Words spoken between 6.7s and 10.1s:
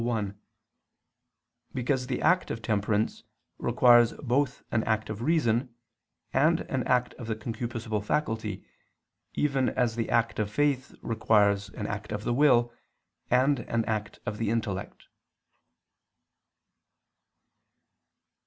act of the concupiscible faculty, even as the